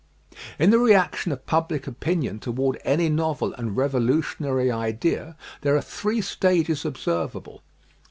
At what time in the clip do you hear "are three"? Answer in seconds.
5.77-6.21